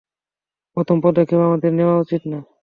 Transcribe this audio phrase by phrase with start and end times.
[0.77, 2.39] প্রথম পদক্ষেপ আমাদের নেয়া উচিত না।